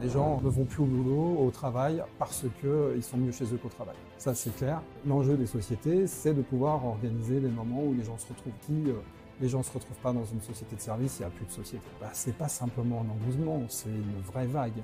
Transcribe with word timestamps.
Les 0.00 0.10
gens 0.10 0.40
ne 0.42 0.50
vont 0.50 0.64
plus 0.64 0.82
au 0.82 0.86
boulot, 0.86 1.38
au 1.40 1.50
travail, 1.50 2.02
parce 2.18 2.44
qu'ils 2.60 3.02
sont 3.02 3.16
mieux 3.16 3.32
chez 3.32 3.44
eux 3.44 3.58
qu'au 3.62 3.68
travail. 3.68 3.96
Ça, 4.18 4.34
c'est 4.34 4.54
clair. 4.54 4.82
L'enjeu 5.06 5.36
des 5.36 5.46
sociétés, 5.46 6.06
c'est 6.06 6.34
de 6.34 6.42
pouvoir 6.42 6.84
organiser 6.84 7.40
les 7.40 7.48
moments 7.48 7.82
où 7.82 7.94
les 7.94 8.04
gens 8.04 8.18
se 8.18 8.28
retrouvent. 8.28 8.52
qui 8.66 8.92
les 9.40 9.48
gens 9.48 9.58
ne 9.58 9.64
se 9.64 9.72
retrouvent 9.72 9.98
pas 9.98 10.12
dans 10.12 10.24
une 10.24 10.40
société 10.40 10.76
de 10.76 10.80
service, 10.80 11.18
il 11.18 11.22
n'y 11.22 11.26
a 11.26 11.30
plus 11.30 11.44
de 11.44 11.50
société. 11.50 11.84
Bah, 12.00 12.08
c'est 12.12 12.36
pas 12.36 12.48
simplement 12.48 13.02
un 13.02 13.10
engouement, 13.10 13.62
c'est 13.68 13.90
une 13.90 14.20
vraie 14.22 14.46
vague. 14.46 14.82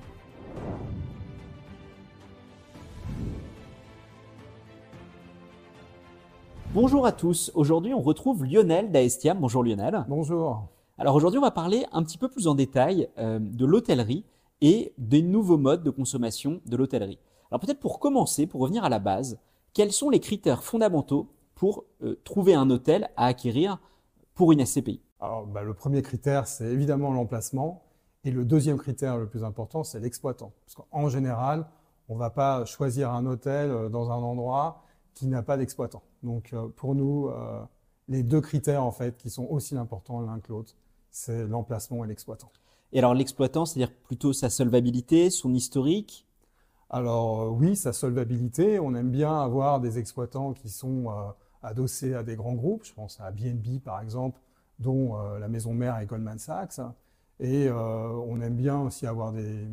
Bonjour 6.73 7.05
à 7.05 7.11
tous, 7.11 7.51
aujourd'hui 7.55 7.93
on 7.93 8.01
retrouve 8.01 8.45
Lionel 8.45 8.91
d'Aestiam. 8.91 9.39
Bonjour 9.39 9.63
Lionel. 9.63 10.05
Bonjour. 10.07 10.67
Alors 10.97 11.15
aujourd'hui 11.15 11.39
on 11.39 11.43
va 11.43 11.51
parler 11.51 11.85
un 11.91 12.03
petit 12.03 12.17
peu 12.17 12.29
plus 12.29 12.47
en 12.47 12.55
détail 12.55 13.09
euh, 13.17 13.39
de 13.39 13.65
l'hôtellerie 13.65 14.25
et 14.63 14.93
des 14.97 15.21
nouveaux 15.21 15.57
modes 15.57 15.83
de 15.83 15.89
consommation 15.89 16.61
de 16.65 16.77
l'hôtellerie. 16.77 17.19
Alors 17.51 17.59
peut-être 17.59 17.81
pour 17.81 17.99
commencer, 17.99 18.47
pour 18.47 18.61
revenir 18.61 18.85
à 18.85 18.89
la 18.89 18.99
base, 18.99 19.37
quels 19.73 19.91
sont 19.91 20.09
les 20.09 20.21
critères 20.21 20.63
fondamentaux 20.63 21.27
pour 21.53 21.83
euh, 22.01 22.15
trouver 22.23 22.55
un 22.55 22.69
hôtel 22.69 23.09
à 23.17 23.25
acquérir 23.25 23.79
pour 24.33 24.53
une 24.53 24.65
SCPI 24.65 25.01
Alors 25.19 25.45
bah, 25.45 25.63
le 25.63 25.73
premier 25.73 26.01
critère 26.01 26.47
c'est 26.47 26.65
évidemment 26.65 27.11
l'emplacement 27.11 27.83
et 28.23 28.31
le 28.31 28.45
deuxième 28.45 28.77
critère 28.77 29.17
le 29.17 29.27
plus 29.27 29.43
important 29.43 29.83
c'est 29.83 29.99
l'exploitant. 29.99 30.53
Parce 30.65 30.75
qu'en 30.75 31.09
général 31.09 31.67
on 32.07 32.15
ne 32.15 32.19
va 32.19 32.29
pas 32.29 32.63
choisir 32.63 33.11
un 33.11 33.25
hôtel 33.25 33.69
euh, 33.69 33.89
dans 33.89 34.11
un 34.11 34.15
endroit 34.15 34.85
qui 35.13 35.27
n'a 35.27 35.43
pas 35.43 35.57
d'exploitant. 35.57 36.03
Donc 36.23 36.53
euh, 36.53 36.69
pour 36.69 36.95
nous, 36.95 37.29
les 38.07 38.23
deux 38.23 38.39
critères 38.39 38.83
en 38.83 38.91
fait 38.91 39.17
qui 39.17 39.29
sont 39.29 39.45
aussi 39.45 39.75
importants 39.75 40.21
l'un 40.21 40.39
que 40.39 40.53
l'autre, 40.53 40.73
c'est 41.11 41.45
l'emplacement 41.47 42.05
et 42.05 42.07
l'exploitant. 42.07 42.49
Et 42.93 42.99
alors 42.99 43.13
l'exploitant, 43.13 43.65
c'est-à-dire 43.65 43.93
plutôt 43.93 44.31
sa 44.31 44.49
solvabilité, 44.49 45.29
son 45.29 45.53
historique? 45.53 46.25
Alors 46.89 47.41
euh, 47.41 47.49
oui, 47.49 47.75
sa 47.75 47.91
solvabilité. 47.91 48.79
On 48.79 48.95
aime 48.95 49.11
bien 49.11 49.41
avoir 49.41 49.81
des 49.81 49.99
exploitants 49.99 50.53
qui 50.53 50.69
sont 50.69 51.07
adossés 51.61 52.13
à 52.13 52.23
des 52.23 52.35
grands 52.35 52.53
groupes. 52.53 52.85
Je 52.85 52.93
pense 52.93 53.19
à 53.19 53.31
BNB 53.31 53.79
par 53.83 53.99
exemple, 53.99 54.39
dont 54.79 55.17
la 55.17 55.47
maison 55.47 55.73
mère 55.73 55.97
est 55.97 56.05
Goldman 56.05 56.39
Sachs. 56.39 56.79
Et 57.39 57.69
on 57.69 58.39
aime 58.41 58.55
bien 58.55 58.79
aussi 58.79 59.07
avoir 59.07 59.33
des, 59.33 59.67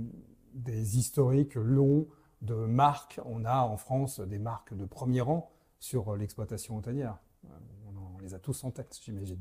des 0.54 0.98
historiques 0.98 1.54
longs 1.54 2.06
de 2.42 2.54
marques. 2.54 3.20
On 3.24 3.44
a 3.44 3.62
en 3.62 3.76
France 3.76 4.20
des 4.20 4.38
marques 4.38 4.74
de 4.74 4.84
premier 4.84 5.20
rang 5.20 5.50
sur 5.78 6.16
l'exploitation 6.16 6.76
hôtelière. 6.76 7.18
On, 7.44 8.18
les 8.22 8.34
a 8.34 8.38
tous 8.38 8.64
en 8.64 8.70
tête, 8.70 8.98
j'imagine. 9.02 9.40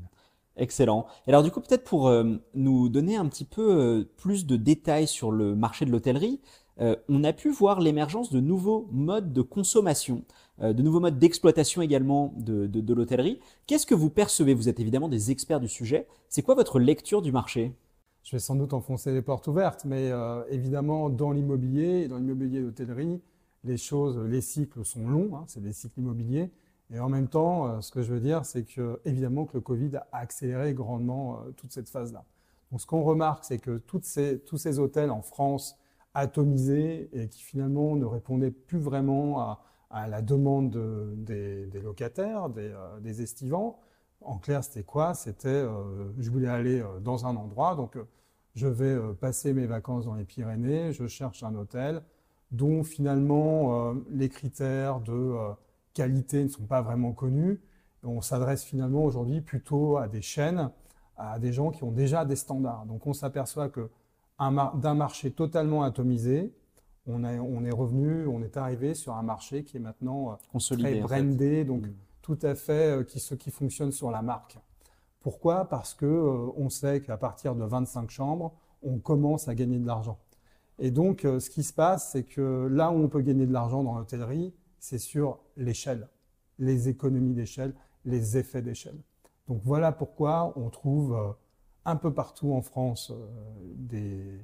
Excellent. 0.56 1.06
Et 1.26 1.30
alors 1.30 1.42
du 1.42 1.50
coup, 1.50 1.60
peut-être 1.60 1.84
pour 1.84 2.08
euh, 2.08 2.36
nous 2.54 2.88
donner 2.88 3.16
un 3.16 3.26
petit 3.26 3.44
peu 3.44 3.62
euh, 3.62 4.04
plus 4.16 4.46
de 4.46 4.56
détails 4.56 5.06
sur 5.06 5.30
le 5.30 5.54
marché 5.54 5.84
de 5.84 5.90
l'hôtellerie, 5.90 6.40
euh, 6.80 6.96
on 7.08 7.24
a 7.24 7.32
pu 7.32 7.50
voir 7.50 7.80
l'émergence 7.80 8.30
de 8.30 8.40
nouveaux 8.40 8.88
modes 8.90 9.32
de 9.32 9.42
consommation, 9.42 10.24
de 10.60 10.82
nouveaux 10.82 11.00
modes 11.00 11.18
d'exploitation 11.18 11.80
également 11.80 12.34
de, 12.36 12.66
de 12.66 12.94
l'hôtellerie. 12.94 13.40
Qu'est-ce 13.66 13.86
que 13.86 13.94
vous 13.94 14.10
percevez? 14.10 14.52
Vous 14.52 14.68
êtes 14.68 14.80
évidemment 14.80 15.08
des 15.08 15.30
experts 15.30 15.60
du 15.60 15.68
sujet. 15.68 16.06
C'est 16.28 16.42
quoi 16.42 16.54
votre 16.54 16.78
lecture 16.78 17.22
du 17.22 17.32
marché? 17.32 17.74
Je 18.22 18.36
vais 18.36 18.40
sans 18.40 18.56
doute 18.56 18.74
enfoncer 18.74 19.12
les 19.12 19.22
portes 19.22 19.46
ouvertes, 19.46 19.86
mais 19.86 20.10
évidemment, 20.50 21.08
dans 21.08 21.32
l'immobilier, 21.32 22.08
dans 22.08 22.18
l'immobilier 22.18 22.60
d'hôtellerie, 22.60 23.22
les 23.64 23.78
choses, 23.78 24.18
les 24.18 24.42
cycles 24.42 24.84
sont 24.84 25.08
longs, 25.08 25.30
hein, 25.34 25.44
c'est 25.46 25.62
des 25.62 25.72
cycles 25.72 26.00
immobiliers. 26.00 26.50
Et 26.92 26.98
en 26.98 27.08
même 27.08 27.28
temps, 27.28 27.66
euh, 27.66 27.80
ce 27.80 27.90
que 27.90 28.02
je 28.02 28.12
veux 28.12 28.20
dire, 28.20 28.44
c'est 28.44 28.64
que 28.64 29.00
évidemment 29.04 29.46
que 29.46 29.54
le 29.54 29.60
Covid 29.60 29.96
a 29.96 30.08
accéléré 30.12 30.74
grandement 30.74 31.40
euh, 31.40 31.50
toute 31.52 31.72
cette 31.72 31.88
phase-là. 31.88 32.24
Donc, 32.70 32.80
ce 32.80 32.86
qu'on 32.86 33.02
remarque, 33.02 33.44
c'est 33.44 33.58
que 33.58 33.78
tous 33.78 34.02
ces 34.02 34.78
hôtels 34.78 35.10
en 35.10 35.22
France 35.22 35.76
atomisés 36.14 37.08
et 37.12 37.28
qui 37.28 37.42
finalement 37.42 37.96
ne 37.96 38.04
répondaient 38.04 38.50
plus 38.50 38.78
vraiment 38.78 39.40
à, 39.90 40.06
la 40.08 40.22
demande 40.22 40.70
des, 41.24 41.68
locataires, 41.82 42.48
des, 42.48 42.72
des 43.00 43.22
estivants, 43.22 43.80
en 44.22 44.38
clair, 44.38 44.62
c'était 44.64 44.82
quoi? 44.82 45.14
C'était, 45.14 45.48
euh, 45.48 46.12
je 46.18 46.30
voulais 46.30 46.48
aller 46.48 46.80
euh, 46.80 47.00
dans 47.00 47.26
un 47.26 47.36
endroit, 47.36 47.74
donc 47.74 47.96
euh, 47.96 48.04
je 48.54 48.66
vais 48.66 48.98
passer 49.14 49.52
mes 49.52 49.66
vacances 49.66 50.04
dans 50.04 50.14
les 50.14 50.24
Pyrénées, 50.24 50.92
je 50.92 51.06
cherche 51.06 51.42
un 51.42 51.54
hôtel 51.54 52.02
dont 52.50 52.82
finalement 52.82 53.94
les 54.10 54.28
critères 54.28 54.98
de 55.00 55.36
qualité 55.94 56.42
ne 56.42 56.48
sont 56.48 56.66
pas 56.66 56.82
vraiment 56.82 57.12
connus. 57.12 57.60
On 58.02 58.20
s'adresse 58.20 58.64
finalement 58.64 59.04
aujourd'hui 59.04 59.40
plutôt 59.40 59.98
à 59.98 60.08
des 60.08 60.22
chaînes, 60.22 60.70
à 61.16 61.38
des 61.38 61.52
gens 61.52 61.70
qui 61.70 61.84
ont 61.84 61.92
déjà 61.92 62.24
des 62.24 62.36
standards. 62.36 62.86
Donc 62.86 63.06
on 63.06 63.12
s'aperçoit 63.12 63.68
que 63.68 63.90
d'un 64.38 64.94
marché 64.94 65.30
totalement 65.30 65.82
atomisé, 65.82 66.54
on, 67.06 67.24
est 67.24 67.70
revenu, 67.70 68.26
on 68.26 68.42
est 68.42 68.56
arrivé 68.56 68.94
sur 68.94 69.14
un 69.14 69.22
marché 69.22 69.64
qui 69.64 69.76
est 69.76 69.80
maintenant 69.80 70.38
Consolidé, 70.52 71.00
très 71.00 71.22
brandé, 71.22 71.64
donc 71.64 71.82
mmh 71.82 71.94
tout 72.22 72.38
à 72.42 72.54
fait 72.54 72.98
euh, 72.98 73.02
qui, 73.02 73.20
ce 73.20 73.34
qui 73.34 73.50
fonctionne 73.50 73.92
sur 73.92 74.10
la 74.10 74.22
marque. 74.22 74.58
Pourquoi? 75.20 75.68
Parce 75.68 75.94
que 75.94 76.06
euh, 76.06 76.52
on 76.56 76.68
sait 76.68 77.00
qu'à 77.00 77.16
partir 77.16 77.54
de 77.54 77.64
25 77.64 78.10
chambres, 78.10 78.54
on 78.82 78.98
commence 78.98 79.48
à 79.48 79.54
gagner 79.54 79.78
de 79.78 79.86
l'argent. 79.86 80.18
Et 80.78 80.90
donc, 80.90 81.24
euh, 81.24 81.40
ce 81.40 81.50
qui 81.50 81.62
se 81.62 81.72
passe, 81.72 82.12
c'est 82.12 82.24
que 82.24 82.68
là 82.70 82.90
où 82.90 83.02
on 83.02 83.08
peut 83.08 83.20
gagner 83.20 83.46
de 83.46 83.52
l'argent 83.52 83.82
dans 83.82 83.98
l'hôtellerie, 83.98 84.54
c'est 84.78 84.98
sur 84.98 85.40
l'échelle, 85.60 86.08
les 86.58 86.88
économies 86.88 87.34
d'échelle, 87.34 87.72
les 88.04 88.36
effets 88.36 88.62
d'échelle. 88.62 88.98
Donc 89.46 89.60
voilà 89.62 89.92
pourquoi 89.92 90.52
on 90.56 90.68
trouve 90.70 91.36
un 91.84 91.96
peu 91.96 92.12
partout 92.12 92.52
en 92.52 92.62
France 92.62 93.12
des, 93.74 94.40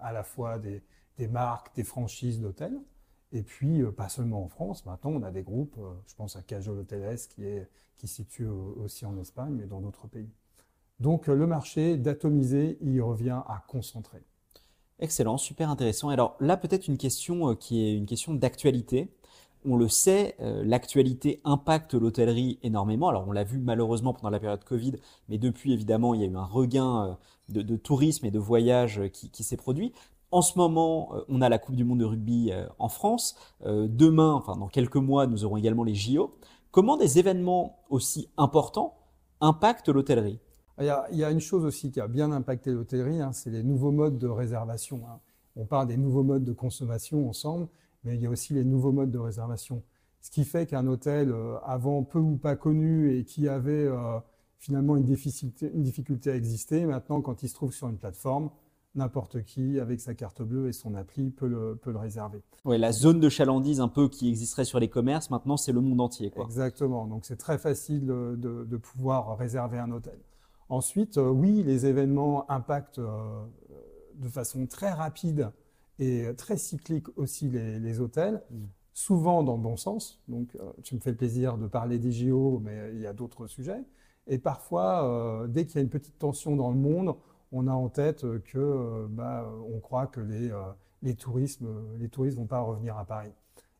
à 0.00 0.12
la 0.12 0.24
fois 0.24 0.58
des, 0.58 0.82
marques, 1.28 1.74
des 1.76 1.84
franchises 1.84 2.40
d'hôtels, 2.40 2.78
et 3.32 3.42
puis, 3.42 3.82
euh, 3.82 3.92
pas 3.92 4.08
seulement 4.08 4.42
en 4.44 4.48
France, 4.48 4.86
maintenant 4.86 5.10
on 5.10 5.22
a 5.22 5.30
des 5.30 5.42
groupes, 5.42 5.76
euh, 5.78 5.92
je 6.06 6.14
pense 6.14 6.36
à 6.36 6.42
Cajol 6.42 6.78
Hoteles 6.78 7.18
qui 7.28 7.44
est 7.44 7.68
qui 7.96 8.06
se 8.06 8.14
situe 8.14 8.46
aussi 8.46 9.04
en 9.06 9.18
Espagne, 9.18 9.54
mais 9.54 9.66
dans 9.66 9.80
d'autres 9.80 10.06
pays. 10.06 10.30
Donc 11.00 11.28
euh, 11.28 11.34
le 11.34 11.48
marché 11.48 11.96
d'atomiser, 11.96 12.78
il 12.80 13.02
revient 13.02 13.42
à 13.48 13.64
concentrer. 13.66 14.22
Excellent, 15.00 15.36
super 15.36 15.68
intéressant. 15.68 16.08
Alors 16.08 16.36
là, 16.38 16.56
peut-être 16.56 16.86
une 16.86 16.96
question 16.96 17.56
qui 17.56 17.84
est 17.84 17.96
une 17.96 18.06
question 18.06 18.34
d'actualité. 18.34 19.12
On 19.64 19.76
le 19.76 19.88
sait, 19.88 20.36
l'actualité 20.38 21.40
impacte 21.44 21.94
l'hôtellerie 21.94 22.58
énormément. 22.62 23.08
Alors 23.08 23.26
on 23.26 23.32
l'a 23.32 23.44
vu 23.44 23.58
malheureusement 23.58 24.12
pendant 24.12 24.30
la 24.30 24.38
période 24.38 24.62
Covid, 24.64 24.92
mais 25.28 25.38
depuis 25.38 25.72
évidemment, 25.72 26.14
il 26.14 26.20
y 26.20 26.24
a 26.24 26.26
eu 26.26 26.36
un 26.36 26.44
regain 26.44 27.18
de, 27.48 27.76
tourisme 27.76 28.26
et 28.26 28.30
de 28.30 28.38
voyage 28.38 29.02
qui 29.12 29.42
s'est 29.42 29.56
produit. 29.56 29.92
En 30.30 30.42
ce 30.42 30.58
moment, 30.58 31.10
euh, 31.14 31.24
on 31.28 31.40
a 31.40 31.48
la 31.48 31.58
Coupe 31.58 31.74
du 31.74 31.84
Monde 31.84 32.00
de 32.00 32.04
rugby 32.04 32.52
euh, 32.52 32.66
en 32.78 32.88
France. 32.88 33.34
Euh, 33.64 33.88
demain, 33.88 34.32
enfin 34.32 34.56
dans 34.56 34.68
quelques 34.68 34.96
mois, 34.96 35.26
nous 35.26 35.44
aurons 35.44 35.56
également 35.56 35.84
les 35.84 35.94
JO. 35.94 36.34
Comment 36.70 36.98
des 36.98 37.18
événements 37.18 37.78
aussi 37.88 38.28
importants 38.36 38.98
impactent 39.40 39.88
l'hôtellerie? 39.88 40.38
Il 40.80 40.84
y, 40.84 41.24
a, 41.24 41.30
une 41.32 41.40
chose 41.40 41.64
aussi 41.64 41.90
qui 41.90 41.98
a 41.98 42.06
bien 42.06 42.30
impacté 42.30 42.70
l'hôtellerie, 42.70 43.20
hein, 43.20 43.32
c'est 43.32 43.50
les 43.50 43.64
nouveaux 43.64 43.90
modes 43.90 44.16
de 44.16 44.28
réservation. 44.28 45.00
Hein. 45.08 45.18
On 45.56 45.64
parle 45.64 45.88
des 45.88 45.96
nouveaux 45.96 46.22
modes 46.22 46.44
de 46.44 46.52
consommation 46.52 47.28
ensemble, 47.28 47.66
mais 48.04 48.14
il 48.14 48.22
y 48.22 48.26
a 48.26 48.30
aussi 48.30 48.54
les 48.54 48.64
nouveaux 48.64 48.92
modes 48.92 49.10
de 49.10 49.18
réservation. 49.18 49.82
Ce 50.20 50.30
qui 50.30 50.44
fait 50.44 50.66
qu'un 50.66 50.86
hôtel 50.86 51.34
avant 51.64 52.02
peu 52.02 52.18
ou 52.18 52.36
pas 52.36 52.56
connu 52.56 53.16
et 53.16 53.24
qui 53.24 53.48
avait 53.48 53.88
finalement 54.58 54.96
une 54.96 55.04
difficulté, 55.04 55.70
une 55.72 55.82
difficulté 55.82 56.30
à 56.30 56.36
exister, 56.36 56.84
maintenant 56.86 57.20
quand 57.20 57.42
il 57.42 57.48
se 57.48 57.54
trouve 57.54 57.72
sur 57.72 57.88
une 57.88 57.98
plateforme, 57.98 58.50
n'importe 58.94 59.42
qui, 59.44 59.78
avec 59.78 60.00
sa 60.00 60.14
carte 60.14 60.42
bleue 60.42 60.68
et 60.68 60.72
son 60.72 60.94
appli, 60.94 61.30
peut 61.30 61.46
le, 61.46 61.76
peut 61.76 61.92
le 61.92 61.98
réserver. 61.98 62.42
Oui, 62.64 62.78
la 62.78 62.92
zone 62.92 63.20
de 63.20 63.28
chalandise 63.28 63.80
un 63.80 63.88
peu 63.88 64.08
qui 64.08 64.28
existerait 64.28 64.64
sur 64.64 64.80
les 64.80 64.88
commerces, 64.88 65.30
maintenant 65.30 65.56
c'est 65.56 65.72
le 65.72 65.80
monde 65.80 66.00
entier. 66.00 66.30
Quoi. 66.30 66.44
Exactement, 66.44 67.06
donc 67.06 67.24
c'est 67.24 67.36
très 67.36 67.58
facile 67.58 68.06
de, 68.06 68.36
de, 68.36 68.76
pouvoir 68.76 69.36
réserver 69.38 69.78
un 69.78 69.90
hôtel. 69.90 70.18
Ensuite, 70.68 71.16
euh, 71.16 71.28
oui, 71.30 71.62
les 71.62 71.86
événements 71.86 72.50
impactent 72.50 72.98
euh, 72.98 73.44
de 74.16 74.28
façon 74.28 74.66
très 74.66 74.90
rapide 74.90 75.50
et 75.98 76.26
très 76.36 76.56
cyclique 76.56 77.06
aussi 77.16 77.48
les, 77.48 77.78
les 77.78 78.00
hôtels, 78.00 78.42
mm. 78.50 78.56
souvent 78.92 79.42
dans 79.42 79.56
le 79.56 79.62
bon 79.62 79.76
sens. 79.76 80.20
Donc, 80.28 80.56
euh, 80.56 80.72
tu 80.82 80.94
me 80.94 81.00
fais 81.00 81.12
plaisir 81.12 81.58
de 81.58 81.66
parler 81.66 81.98
des 81.98 82.12
JO, 82.12 82.60
mais 82.62 82.90
il 82.94 83.00
y 83.00 83.06
a 83.06 83.12
d'autres 83.12 83.46
sujets. 83.46 83.82
Et 84.26 84.38
parfois, 84.38 85.46
dès 85.48 85.64
qu'il 85.64 85.76
y 85.76 85.78
a 85.78 85.82
une 85.82 85.88
petite 85.88 86.18
tension 86.18 86.54
dans 86.54 86.70
le 86.70 86.76
monde, 86.76 87.16
on 87.52 87.66
a 87.66 87.72
en 87.72 87.88
tête 87.88 88.22
que 88.42 88.58
euh, 88.58 89.06
bah, 89.08 89.50
on 89.72 89.80
croit 89.80 90.06
que 90.06 90.20
les, 90.20 90.50
euh, 90.50 90.60
les, 91.02 91.14
touristes 91.14 91.62
les 91.98 92.08
touristes 92.08 92.36
vont 92.36 92.46
pas 92.46 92.60
revenir 92.60 92.96
à 92.98 93.04
Paris. 93.04 93.32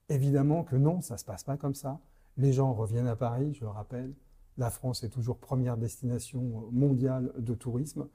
Évidemment 0.08 0.64
que 0.64 0.76
non, 0.76 1.00
ça 1.00 1.18
se 1.18 1.24
passe 1.24 1.44
pas 1.44 1.56
comme 1.56 1.74
ça. 1.74 2.00
Les 2.36 2.52
gens 2.52 2.72
reviennent 2.72 3.08
à 3.08 3.16
Paris, 3.16 3.54
je 3.54 3.60
le 3.60 3.70
rappelle. 3.70 4.14
La 4.56 4.70
France 4.70 5.04
est 5.04 5.10
toujours 5.10 5.38
première 5.38 5.76
destination 5.76 6.68
mondiale 6.72 7.32
de 7.38 7.54
tourisme. 7.54 8.08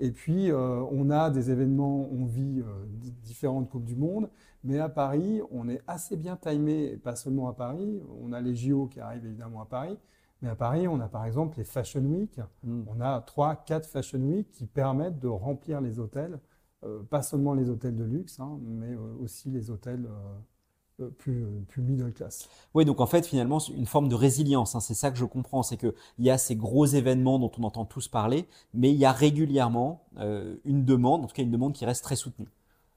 Et 0.00 0.10
puis, 0.10 0.50
euh, 0.50 0.82
on 0.90 1.10
a 1.10 1.30
des 1.30 1.50
événements, 1.50 2.08
on 2.10 2.24
vit 2.24 2.62
différentes 3.22 3.68
Coupes 3.68 3.84
du 3.84 3.96
Monde, 3.96 4.30
mais 4.64 4.78
à 4.78 4.88
Paris, 4.88 5.40
on 5.50 5.68
est 5.68 5.82
assez 5.86 6.16
bien 6.16 6.36
timé, 6.36 6.92
et 6.92 6.96
pas 6.96 7.16
seulement 7.16 7.48
à 7.48 7.52
Paris. 7.52 8.02
On 8.20 8.32
a 8.32 8.40
les 8.40 8.56
JO 8.56 8.86
qui 8.86 8.98
arrivent 8.98 9.26
évidemment 9.26 9.62
à 9.62 9.66
Paris, 9.66 9.98
mais 10.42 10.48
à 10.48 10.56
Paris, 10.56 10.88
on 10.88 11.00
a 11.00 11.08
par 11.08 11.26
exemple 11.26 11.58
les 11.58 11.64
Fashion 11.64 12.00
Week. 12.00 12.40
Hmm. 12.64 12.82
On 12.88 13.00
a 13.00 13.20
trois, 13.20 13.56
quatre 13.56 13.86
Fashion 13.86 14.20
Week 14.20 14.50
qui 14.50 14.66
permettent 14.66 15.20
de 15.20 15.28
remplir 15.28 15.80
les 15.80 15.98
hôtels 15.98 16.38
pas 17.10 17.20
seulement 17.20 17.52
les 17.52 17.68
hôtels 17.68 17.94
de 17.94 18.04
luxe, 18.04 18.40
hein, 18.40 18.58
mais 18.62 18.96
aussi 19.20 19.50
les 19.50 19.70
hôtels 19.70 20.08
plus, 21.08 21.44
plus 21.68 21.82
middle 21.82 22.12
class. 22.12 22.48
Oui, 22.74 22.84
donc 22.84 23.00
en 23.00 23.06
fait, 23.06 23.26
finalement, 23.26 23.58
une 23.58 23.86
forme 23.86 24.08
de 24.08 24.14
résilience, 24.14 24.74
hein, 24.74 24.80
c'est 24.80 24.94
ça 24.94 25.10
que 25.10 25.18
je 25.18 25.24
comprends, 25.24 25.62
c'est 25.62 25.76
qu'il 25.76 25.92
y 26.18 26.30
a 26.30 26.38
ces 26.38 26.56
gros 26.56 26.86
événements 26.86 27.38
dont 27.38 27.50
on 27.58 27.64
entend 27.64 27.84
tous 27.84 28.08
parler, 28.08 28.46
mais 28.74 28.90
il 28.90 28.96
y 28.96 29.04
a 29.04 29.12
régulièrement 29.12 30.04
une 30.64 30.84
demande, 30.84 31.24
en 31.24 31.26
tout 31.26 31.34
cas 31.34 31.42
une 31.42 31.50
demande 31.50 31.72
qui 31.72 31.84
reste 31.84 32.04
très 32.04 32.16
soutenue. 32.16 32.48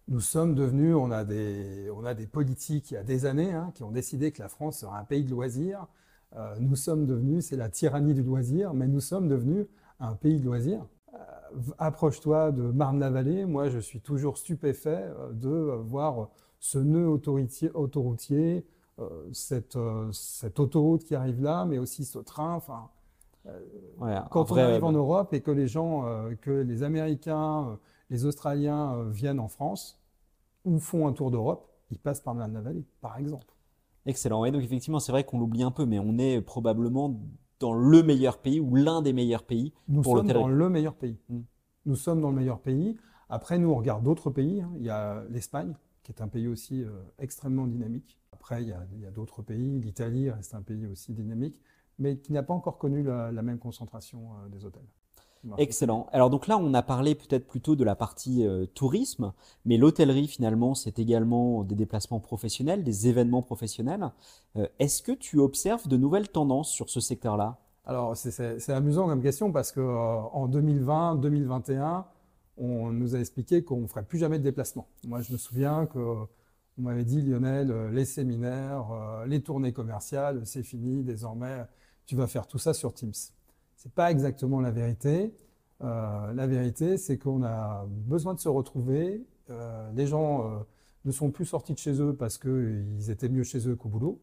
Nous 0.10 0.20
sommes 0.20 0.54
devenus, 0.54 0.96
on 0.96 1.12
a 1.12 1.24
des, 1.24 1.90
on 1.96 2.04
a 2.04 2.14
des 2.14 2.28
politiques 2.28 2.92
il 2.92 2.96
y 2.96 2.98
a 2.98 3.04
des 3.04 3.26
années 3.26 3.54
hein, 3.54 3.72
qui 3.74 3.84
ont 3.84 3.92
décidé 3.92 4.32
que 4.34 4.42
la 4.42 4.50
France 4.50 4.80
serait 4.80 4.98
un 4.98 5.06
pays 5.06 5.24
de 5.24 5.30
loisirs. 5.30 5.88
Euh, 6.36 6.56
nous 6.60 6.76
sommes 6.76 7.06
devenus, 7.06 7.46
c'est 7.46 7.56
la 7.56 7.70
tyrannie 7.70 8.14
du 8.14 8.22
loisir, 8.22 8.74
mais 8.74 8.88
nous 8.88 9.00
sommes 9.00 9.30
devenus 9.30 9.66
un 10.02 10.16
pays 10.16 10.40
de 10.40 10.46
loisirs. 10.46 10.86
Euh, 11.14 11.18
approche-toi 11.78 12.52
de 12.52 12.64
Marne-la-Vallée, 12.64 13.46
moi 13.46 13.70
je 13.70 13.80
suis 13.80 14.02
toujours 14.02 14.38
stupéfait 14.38 15.06
euh, 15.06 15.32
de 15.32 15.50
voir 15.86 16.30
ce 16.64 16.80
nœud 16.80 17.10
autoroutier, 17.10 18.66
cette, 19.34 19.78
cette, 20.12 20.60
autoroute 20.62 21.04
qui 21.04 21.14
arrive 21.14 21.42
là, 21.42 21.66
mais 21.66 21.78
aussi 21.78 22.06
ce 22.06 22.20
train. 22.20 22.54
Enfin, 22.54 22.90
quand 24.32 24.50
on 24.50 24.56
arrive 24.56 24.84
en 24.86 24.94
Europe 24.94 25.34
et 25.34 25.42
que 25.42 25.52
les 25.52 25.68
gens, 25.68 26.06
que 26.42 26.52
les 26.52 26.84
Américains, 26.84 27.78
les 28.14 28.26
Australiens 28.26 28.94
euh, 28.94 29.10
viennent 29.10 29.40
en 29.40 29.48
France 29.48 30.00
ou 30.66 30.80
font 30.80 31.08
un 31.08 31.14
tour 31.14 31.32
d'Europe, 31.32 31.68
ils 31.92 32.00
passent 32.00 32.22
par 32.22 32.36
la 32.36 32.48
vallée, 32.48 32.86
par 33.02 33.18
exemple. 33.18 33.48
Excellent. 34.06 34.46
Et 34.46 34.52
donc 34.52 34.64
effectivement, 34.64 35.00
c'est 35.00 35.12
vrai 35.12 35.24
qu'on 35.24 35.40
l'oublie 35.40 35.64
un 35.64 35.72
peu, 35.72 35.86
mais 35.86 36.00
on 36.00 36.18
est 36.18 36.40
probablement 36.42 37.20
dans 37.60 37.74
le 37.74 38.04
meilleur 38.04 38.38
pays 38.38 38.60
ou 38.60 38.76
l'un 38.76 39.02
des 39.02 39.14
meilleurs 39.14 39.44
pays 39.44 39.74
nous 39.88 40.04
sommes 40.04 40.28
dans 40.28 40.48
le 40.48 40.70
meilleur 40.70 40.94
pays. 40.94 41.18
Hmm. 41.30 41.42
Nous 41.86 41.96
sommes 41.96 42.22
dans 42.22 42.30
le 42.30 42.36
meilleur 42.36 42.60
pays. 42.60 42.98
Après, 43.30 43.58
nous, 43.58 43.70
on 43.72 43.76
regarde 43.76 44.04
d'autres 44.04 44.30
pays. 44.30 44.62
Hein. 44.62 44.72
Il 44.78 44.84
y 44.84 44.90
a 44.90 45.24
l'Espagne, 45.30 45.74
qui 46.04 46.12
est 46.12 46.22
un 46.22 46.28
pays 46.28 46.48
aussi 46.48 46.84
euh, 46.84 47.02
extrêmement 47.20 47.68
dynamique. 47.68 48.20
Après, 48.32 48.62
il 48.62 48.70
y 48.70 49.06
a, 49.06 49.12
d'autres 49.12 49.42
pays. 49.42 49.80
L'Italie 49.80 50.30
reste 50.30 50.54
un 50.54 50.62
pays 50.62 50.86
aussi 50.88 51.14
dynamique, 51.14 51.62
mais 52.00 52.18
qui 52.18 52.34
n'a 52.34 52.44
pas 52.44 52.54
encore 52.54 52.78
connu 52.78 53.04
la, 53.04 53.32
même 53.32 53.60
concentration 53.60 54.34
euh, 54.34 54.50
des 54.50 54.66
hôtels. 54.66 54.88
Excellent. 55.58 56.08
Alors 56.12 56.30
donc 56.30 56.48
là, 56.48 56.58
on 56.58 56.74
a 56.74 56.82
parlé 56.82 57.16
peut-être 57.16 57.48
plutôt 57.48 57.76
de 57.76 57.84
la 57.84 57.96
partie 57.96 58.48
euh, 58.48 58.66
tourisme, 58.66 59.34
mais 59.66 59.78
l'hôtellerie 59.78 60.28
finalement, 60.28 60.74
c'est 60.74 61.00
également 61.00 61.64
des 61.64 61.76
déplacements 61.76 62.20
professionnels, 62.20 62.84
des 62.84 63.10
événements 63.10 63.42
professionnels. 63.42 64.12
Euh, 64.56 64.68
est-ce 64.80 65.02
que 65.02 65.12
tu 65.12 65.40
observes 65.40 65.88
de 65.88 65.98
nouvelles 65.98 66.30
tendances 66.30 66.70
sur 66.70 66.90
ce 66.90 67.02
secteur-là? 67.02 67.58
Alors 67.86 68.16
c'est 68.16 68.70
amusant 68.70 69.08
comme 69.08 69.22
question 69.22 69.52
parce 69.52 69.74
que 69.74 69.82
euh, 69.82 70.22
en 70.32 70.48
2020, 70.48 71.16
2021, 71.16 72.06
on 72.58 72.92
nous 72.92 73.16
a 73.16 73.20
expliqué 73.20 73.64
qu'on 73.64 73.82
ne 73.82 73.88
ferait 73.88 74.04
plus 74.04 74.20
jamais 74.20 74.40
de 74.40 74.44
déplacement. 74.44 74.88
Moi, 75.06 75.22
je 75.22 75.32
me 75.34 75.38
souviens 75.38 75.86
que 75.88 76.00
on 76.80 76.82
m'avait 76.82 77.06
dit 77.06 77.22
Lionel, 77.22 77.72
les 77.92 78.06
séminaires, 78.06 78.86
les 79.28 79.42
tournées 79.42 79.74
commerciales, 79.74 80.42
c'est 80.46 80.64
fini 80.64 81.04
désormais. 81.04 81.66
Tu 82.08 82.16
vas 82.16 82.26
faire 82.26 82.48
tout 82.48 82.58
ça 82.58 82.74
sur 82.74 82.94
Teams. 82.94 83.14
Ce 83.14 83.88
n'est 83.88 83.92
pas 83.94 84.12
exactement 84.12 84.60
la 84.60 84.72
vérité. 84.72 85.34
Euh, 85.82 86.34
la 86.34 86.48
vérité, 86.48 86.98
c'est 86.98 87.18
qu'on 87.18 87.44
a 87.44 87.86
besoin 87.88 88.34
de 88.34 88.40
se 88.40 88.50
retrouver. 88.50 89.26
Euh, 89.50 89.92
les 89.94 90.08
gens 90.08 90.46
euh, 90.46 90.60
ne 91.06 91.12
sont 91.12 91.32
plus 91.32 91.46
sortis 91.46 91.74
de 91.74 91.80
chez 91.80 92.02
eux 92.02 92.16
parce 92.16 92.38
qu'ils 92.38 93.10
étaient 93.10 93.30
mieux 93.30 93.44
chez 93.44 93.68
eux 93.68 93.76
qu'au 93.76 93.90
boulot. 93.90 94.22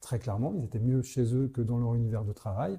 Très 0.00 0.18
clairement, 0.18 0.54
ils 0.56 0.64
étaient 0.64 0.80
mieux 0.80 1.02
chez 1.02 1.34
eux 1.34 1.48
que 1.48 1.60
dans 1.60 1.78
leur 1.78 1.94
univers 1.94 2.24
de 2.24 2.32
travail. 2.32 2.78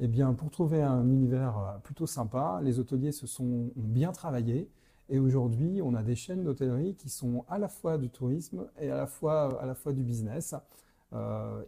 Eh 0.00 0.08
bien, 0.08 0.32
pour 0.34 0.50
trouver 0.50 0.82
un 0.82 1.08
univers 1.08 1.78
plutôt 1.84 2.06
sympa, 2.06 2.60
les 2.62 2.78
hôteliers 2.78 3.12
se 3.12 3.26
sont 3.26 3.44
ont 3.44 3.72
bien 3.76 4.12
travaillé. 4.12 4.68
Et 5.08 5.18
aujourd'hui, 5.18 5.82
on 5.82 5.94
a 5.94 6.02
des 6.02 6.14
chaînes 6.16 6.42
d'hôtellerie 6.42 6.94
qui 6.94 7.08
sont 7.08 7.44
à 7.48 7.58
la 7.58 7.68
fois 7.68 7.98
du 7.98 8.10
tourisme 8.10 8.66
et 8.80 8.90
à 8.90 8.96
la 8.96 9.06
fois, 9.06 9.60
à 9.60 9.66
la 9.66 9.74
fois 9.74 9.92
du 9.92 10.02
business. 10.02 10.54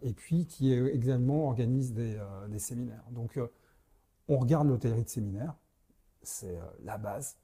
et 0.01 0.13
puis 0.13 0.45
qui 0.47 0.73
également 0.73 1.47
organisent 1.47 1.93
des, 1.93 2.17
séminaires. 2.57 3.05
Donc, 3.11 3.39
on 4.27 4.37
regarde 4.37 4.67
l'hôtellerie 4.67 5.03
de 5.03 5.09
séminaire, 5.09 5.55
c'est 6.21 6.57
euh, 6.57 6.63
la 6.83 6.97
base. 6.97 7.37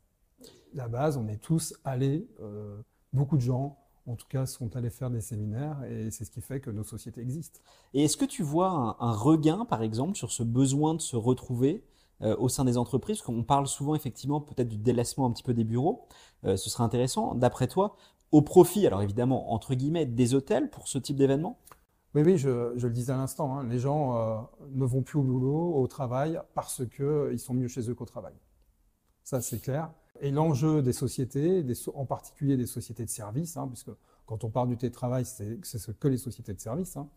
La 0.73 0.87
base, 0.87 1.17
on 1.17 1.27
est 1.27 1.41
tous 1.41 1.73
allés, 1.83 2.27
euh, 2.39 2.81
beaucoup 3.11 3.35
de 3.35 3.41
gens, 3.41 3.77
en 4.09 4.15
tout 4.15 4.27
cas, 4.27 4.45
sont 4.45 4.75
allés 4.75 4.89
faire 4.89 5.09
des 5.09 5.21
séminaires 5.21 5.83
et 5.83 6.11
c'est 6.11 6.25
ce 6.25 6.31
qui 6.31 6.41
fait 6.41 6.59
que 6.59 6.69
nos 6.69 6.83
sociétés 6.83 7.21
existent. 7.21 7.59
Et 7.93 8.03
est-ce 8.03 8.17
que 8.17 8.25
tu 8.25 8.43
vois 8.43 8.97
un, 8.99 9.11
regain, 9.11 9.65
par 9.65 9.83
exemple, 9.83 10.15
sur 10.15 10.31
ce 10.31 10.43
besoin 10.43 10.95
de 10.95 11.01
se 11.01 11.15
retrouver 11.15 11.83
euh, 12.21 12.35
au 12.37 12.49
sein 12.49 12.65
des 12.65 12.77
entreprises? 12.77 13.21
On 13.27 13.43
parle 13.43 13.67
souvent, 13.67 13.95
effectivement, 13.95 14.41
peut-être 14.41 14.69
du 14.69 14.77
délaissement 14.77 15.25
un 15.25 15.31
petit 15.31 15.43
peu 15.43 15.53
des 15.53 15.63
bureaux. 15.63 16.07
ce 16.43 16.57
serait 16.57 16.83
intéressant, 16.83 17.35
d'après 17.35 17.67
toi, 17.67 17.95
au 18.31 18.41
profit, 18.41 18.85
alors 18.85 19.01
évidemment, 19.01 19.53
entre 19.53 19.73
guillemets, 19.73 20.05
des 20.05 20.35
hôtels 20.35 20.69
pour 20.69 20.87
ce 20.87 20.97
type 20.97 21.17
d'événement? 21.17 21.57
Oui, 22.15 22.23
oui, 22.23 22.37
je, 22.37 22.73
le 22.73 22.89
disais 22.89 23.13
à 23.13 23.17
l'instant, 23.17 23.57
hein, 23.57 23.63
les 23.63 23.79
gens 23.79 24.17
euh, 24.17 24.41
ne 24.71 24.85
vont 24.85 25.03
plus 25.03 25.19
au 25.19 25.23
boulot, 25.23 25.75
au 25.75 25.87
travail, 25.87 26.39
parce 26.55 26.83
qu'ils 26.87 27.05
euh, 27.05 27.37
sont 27.37 27.53
mieux 27.53 27.67
chez 27.67 27.87
eux 27.89 27.93
qu'au 27.93 28.05
travail. 28.05 28.33
Ça, 29.23 29.41
c'est 29.41 29.59
clair. 29.59 29.91
Et 30.21 30.31
l'enjeu 30.31 30.81
des 30.81 30.93
sociétés, 30.93 31.65
en 31.93 32.05
particulier 32.05 32.57
des 32.57 32.65
sociétés 32.65 33.05
de 33.05 33.09
services, 33.09 33.57
hein, 33.57 33.67
puisque 33.67 33.91
quand 34.25 34.43
on 34.43 34.49
parle 34.49 34.69
du 34.69 34.77
télétravail, 34.77 35.25
c'est 35.25 35.59
que 35.99 36.07
les 36.07 36.17
sociétés 36.17 36.53
de 36.53 36.59
services, 36.59 36.97
hein, 36.97 37.07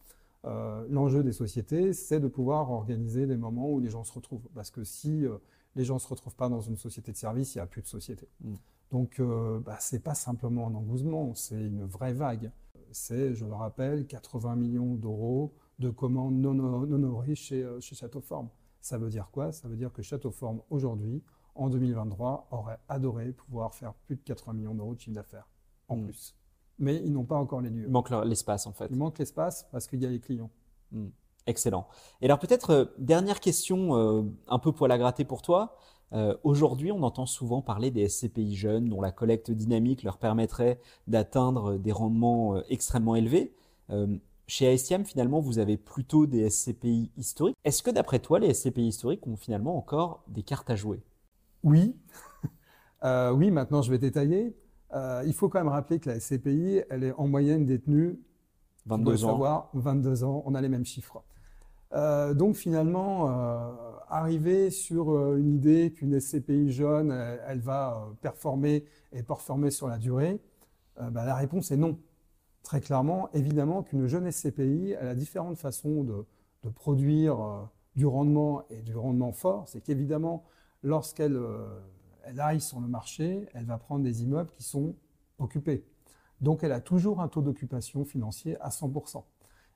euh, 0.44 0.86
l'enjeu 0.88 1.22
des 1.22 1.32
sociétés, 1.32 1.92
c'est 1.92 2.20
de 2.20 2.28
pouvoir 2.28 2.70
organiser 2.70 3.26
des 3.26 3.36
moments 3.36 3.70
où 3.70 3.80
les 3.80 3.90
gens 3.90 4.04
se 4.04 4.12
retrouvent. 4.12 4.48
Parce 4.54 4.70
que 4.70 4.84
si 4.84 5.24
les 5.74 5.84
gens 5.84 5.94
ne 5.94 6.00
se 6.00 6.08
retrouvent 6.08 6.36
pas 6.36 6.48
dans 6.48 6.60
une 6.60 6.76
société 6.76 7.12
de 7.12 7.16
service, 7.16 7.54
il 7.54 7.58
n'y 7.58 7.62
a 7.62 7.66
plus 7.66 7.82
de 7.82 7.88
société. 7.88 8.28
Mm. 8.40 8.54
Donc, 8.90 9.20
bah, 9.64 9.78
ce 9.80 9.94
n'est 9.94 10.00
pas 10.00 10.14
simplement 10.14 10.68
un 10.68 10.74
engouement, 10.74 11.34
c'est 11.34 11.60
une 11.60 11.84
vraie 11.84 12.12
vague 12.12 12.50
c'est, 12.92 13.34
je 13.34 13.44
le 13.44 13.54
rappelle, 13.54 14.06
80 14.06 14.56
millions 14.56 14.94
d'euros 14.94 15.52
de 15.78 15.90
commandes 15.90 16.34
non, 16.34 16.58
honorées 16.82 17.34
chez, 17.34 17.62
euh, 17.62 17.80
chez 17.80 17.94
Châteauforme. 17.94 18.48
Ça 18.80 18.98
veut 18.98 19.08
dire 19.08 19.28
quoi 19.32 19.52
Ça 19.52 19.68
veut 19.68 19.76
dire 19.76 19.92
que 19.92 20.02
Châteauforme, 20.02 20.60
aujourd'hui, 20.70 21.22
en 21.54 21.68
2023, 21.68 22.48
aurait 22.50 22.78
adoré 22.88 23.32
pouvoir 23.32 23.74
faire 23.74 23.94
plus 24.06 24.16
de 24.16 24.22
80 24.22 24.52
millions 24.54 24.74
d'euros 24.74 24.94
de 24.94 25.00
chiffre 25.00 25.14
d'affaires 25.14 25.48
en 25.88 25.96
hmm. 25.96 26.04
plus. 26.04 26.34
Mais 26.78 26.96
ils 27.04 27.12
n'ont 27.12 27.24
pas 27.24 27.36
encore 27.36 27.60
les 27.60 27.70
lieux. 27.70 27.84
Il 27.86 27.92
manque 27.92 28.10
l'espace, 28.24 28.66
en 28.66 28.72
fait. 28.72 28.88
Il 28.90 28.96
manque 28.96 29.18
l'espace 29.18 29.68
parce 29.70 29.86
qu'il 29.86 30.00
y 30.02 30.06
a 30.06 30.10
les 30.10 30.20
clients. 30.20 30.50
Hmm. 30.90 31.08
Excellent. 31.46 31.86
Et 32.20 32.26
alors 32.26 32.38
peut-être, 32.38 32.70
euh, 32.70 32.84
dernière 32.98 33.40
question, 33.40 33.96
euh, 33.96 34.22
un 34.48 34.58
peu 34.58 34.72
poil 34.72 34.92
à 34.92 34.98
gratter 34.98 35.24
pour 35.24 35.42
toi. 35.42 35.76
Euh, 36.12 36.36
aujourd'hui, 36.44 36.92
on 36.92 37.02
entend 37.02 37.26
souvent 37.26 37.62
parler 37.62 37.90
des 37.90 38.08
SCPI 38.08 38.54
jeunes 38.54 38.88
dont 38.88 39.00
la 39.00 39.12
collecte 39.12 39.50
dynamique 39.50 40.02
leur 40.02 40.18
permettrait 40.18 40.78
d'atteindre 41.06 41.78
des 41.78 41.92
rendements 41.92 42.62
extrêmement 42.68 43.16
élevés. 43.16 43.54
Chez 44.46 44.68
ASTM, 44.68 45.04
finalement, 45.04 45.40
vous 45.40 45.58
avez 45.58 45.78
plutôt 45.78 46.26
des 46.26 46.50
SCPI 46.50 47.10
historiques. 47.16 47.56
Est-ce 47.64 47.82
que 47.82 47.90
d'après 47.90 48.18
toi, 48.18 48.38
les 48.38 48.52
SCPI 48.52 48.88
historiques 48.88 49.26
ont 49.26 49.36
finalement 49.36 49.78
encore 49.78 50.22
des 50.28 50.42
cartes 50.42 50.68
à 50.68 50.76
jouer? 50.76 51.02
Oui. 51.62 51.96
oui, 53.04 53.50
maintenant 53.50 53.82
je 53.82 53.90
vais 53.90 53.98
détailler. 53.98 54.56
il 55.26 55.34
faut 55.34 55.48
quand 55.48 55.60
même 55.60 55.68
rappeler 55.68 56.00
que 56.00 56.08
la 56.08 56.20
SCPI, 56.20 56.82
elle 56.90 57.04
est 57.04 57.12
en 57.12 57.28
moyenne 57.28 57.66
détenue 57.66 58.18
22 58.86 59.24
ans. 59.24 59.28
Savoir, 59.28 59.70
22 59.74 60.24
ans, 60.24 60.42
on 60.46 60.54
a 60.54 60.60
les 60.60 60.68
mêmes 60.68 60.84
chiffres. 60.84 61.22
Euh, 61.94 62.34
donc 62.34 62.56
finalement, 62.56 63.28
euh, 63.28 63.72
arriver 64.08 64.70
sur 64.70 65.10
euh, 65.10 65.36
une 65.36 65.54
idée 65.54 65.92
qu'une 65.92 66.18
SCPI 66.18 66.72
jeune, 66.72 67.12
elle, 67.46 67.60
va 67.60 68.08
performer 68.20 68.84
et 69.12 69.22
performer 69.22 69.70
sur 69.70 69.88
la 69.88 69.98
durée, 69.98 70.40
bah, 70.96 71.24
la 71.24 71.34
réponse 71.34 71.70
est 71.70 71.76
non. 71.76 71.98
Très 72.62 72.80
clairement, 72.80 73.28
évidemment 73.32 73.82
qu'une 73.82 74.06
jeune 74.06 74.30
SCPI, 74.30 74.94
elle 74.98 75.08
a 75.08 75.14
différentes 75.14 75.58
façons 75.58 76.04
de, 76.04 76.24
de 76.62 76.68
produire 76.68 77.68
du 77.96 78.06
rendement 78.06 78.62
et 78.70 78.82
du 78.82 78.94
rendement 78.94 79.32
fort. 79.32 79.64
C'est 79.68 79.80
qu'évidemment, 79.80 80.44
lorsqu'elle 80.82 81.38
elle 82.24 82.40
arrive 82.40 82.60
sur 82.60 82.80
le 82.80 82.88
marché, 82.88 83.48
elle 83.54 83.64
va 83.64 83.78
prendre 83.78 84.04
des 84.04 84.22
immeubles 84.22 84.50
qui 84.50 84.62
sont 84.62 84.94
occupés. 85.38 85.84
Donc 86.40 86.64
elle 86.64 86.72
a 86.72 86.80
toujours 86.80 87.20
un 87.20 87.28
taux 87.28 87.42
d'occupation 87.42 88.04
financier 88.04 88.56
à 88.60 88.68
100%. 88.68 89.24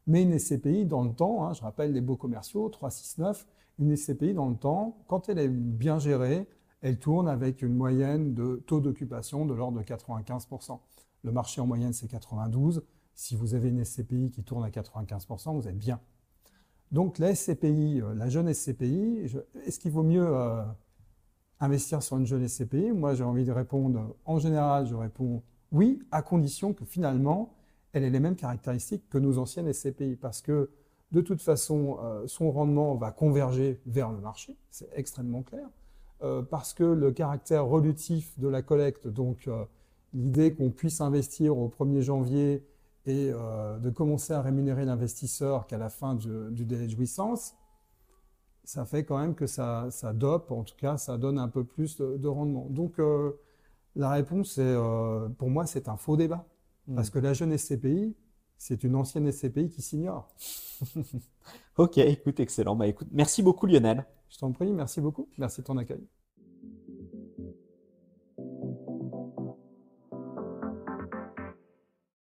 Mais 0.07 0.23
une 0.23 0.39
SCPI, 0.39 0.87
dans 0.87 1.03
le 1.03 1.13
temps, 1.13 1.45
hein, 1.45 1.53
je 1.53 1.63
rappelle 1.63 1.93
les 1.93 2.01
beaux 2.01 2.17
commerciaux, 2.17 2.69
369, 2.69 3.47
une 3.79 3.97
SCPI, 3.97 4.35
dans 4.35 4.49
le 4.49 4.57
temps, 4.57 4.99
quand 5.09 5.29
elle 5.29 5.39
est 5.39 5.49
bien 5.49 5.99
gérée, 5.99 6.49
elle 6.81 6.99
tourne 6.99 7.29
avec 7.29 7.63
une 7.63 7.75
moyenne 7.75 8.35
de 8.35 8.63
taux 8.67 8.81
d'occupation 8.81 9.47
de 9.47 9.55
l'ordre 9.55 9.79
de 9.79 9.85
95%. 9.85 10.79
Le 11.23 11.33
marché 11.33 11.61
en 11.61 11.67
moyenne, 11.67 11.93
c'est 11.93 12.07
92. 12.07 12.85
Si 13.15 13.35
vous 13.35 13.55
avez 13.55 13.71
une 13.71 13.85
SCPI 13.85 14.31
qui 14.31 14.45
tourne 14.45 14.65
à 14.65 14.71
95%, 14.71 15.55
vous 15.55 15.67
êtes 15.67 15.79
bien. 15.79 16.01
Donc 16.93 17.19
la 17.19 17.35
SCPI, 17.35 18.01
euh, 18.01 18.15
la 18.15 18.29
jeune 18.29 18.53
SCPI, 18.53 19.27
est-ce 19.65 19.81
qu'il 19.81 19.91
vaut 19.91 20.05
mieux 20.05 20.25
euh, 20.25 20.63
investir 21.61 22.03
sur 22.03 22.19
une 22.19 22.27
jeune 22.27 22.47
SCPI 22.47 22.93
Moi, 22.93 23.15
j'ai 23.15 23.25
envie 23.25 23.45
de 23.45 23.53
répondre, 23.53 24.17
en 24.25 24.39
général, 24.39 24.87
je 24.87 24.95
réponds 24.95 25.43
oui, 25.73 26.01
à 26.11 26.23
condition 26.23 26.73
que 26.73 26.85
finalement, 26.85 27.55
elle 27.93 28.05
ait 28.05 28.11
les 28.11 28.21
mêmes 28.21 28.37
caractéristiques 28.37 29.09
que 29.09 29.19
nos 29.19 29.39
anciennes 29.39 29.73
SCPI, 29.73 30.17
parce 30.17 30.41
que 30.43 30.71
de 31.13 31.21
toute 31.21 31.41
façon, 31.41 31.99
euh, 32.03 32.27
son 32.27 32.51
rendement 32.51 32.95
va 32.95 33.11
converger 33.11 33.81
vers 33.87 34.11
le 34.11 34.19
marché, 34.19 34.57
c'est 34.71 34.89
extrêmement 34.95 35.43
clair. 35.43 35.69
euh, 36.23 36.43
parce 36.43 36.73
que 36.73 36.85
le 36.85 37.13
caractère 37.13 37.67
relutif 37.67 38.39
de 38.39 38.49
la 38.49 38.63
collecte, 38.63 39.07
donc 39.07 39.49
euh, 39.49 39.65
l'idée 40.15 40.55
qu'on 40.55 40.71
puisse 40.71 41.01
investir 41.01 41.59
au 41.59 41.69
1er 41.69 42.01
janvier 42.01 42.67
et 43.05 43.31
de 43.31 43.91
commencer 43.91 44.33
à 44.33 44.43
rémunérer 44.43 44.85
l'investisseur 44.85 45.69
qu'à 45.69 45.79
la 45.79 45.91
fin 45.91 46.17
du, 46.17 46.65
délai 46.65 46.87
de 46.87 46.91
jouissance, 46.91 47.55
ça 48.67 48.85
fait 48.85 49.05
quand 49.05 49.19
même 49.19 49.35
que 49.35 49.47
ça, 49.47 49.89
ça, 49.91 50.13
dope, 50.13 50.51
en 50.51 50.65
tout 50.65 50.77
cas, 50.77 50.99
ça 50.99 51.17
donne 51.17 51.39
un 51.39 51.49
peu 51.49 51.65
plus 51.65 51.97
de, 51.97 52.29
rendement. 52.29 52.67
Donc, 52.69 53.01
la 53.95 54.11
réponse, 54.11 54.59
est, 54.59 54.77
pour 55.39 55.49
moi, 55.51 55.67
c'est 55.67 55.89
un 55.89 55.97
faux 55.97 56.17
débat. 56.17 56.47
Hmm. 56.87 56.97
Parce 56.97 57.11
que 57.11 57.19
la 57.19 57.33
jeune 57.33 57.57
SCPI, 57.57 58.15
c'est 58.59 58.85
une 58.85 58.95
ancienne 58.97 59.31
SCPI 59.31 59.69
qui 59.71 59.83
s'ignore. 59.83 60.29
ok, 61.77 61.99
écoute, 61.99 62.41
excellent. 62.41 62.77
Bah, 62.77 62.87
écoute, 62.87 63.09
merci 63.13 63.43
beaucoup 63.43 63.67
Lionel. 63.67 64.05
Je 64.29 64.39
t'en 64.39 64.53
prie, 64.53 64.73
merci 64.73 65.01
beaucoup. 65.01 65.29
Merci 65.39 65.61
de 65.61 65.67
ton 65.67 65.77
accueil. 65.77 66.07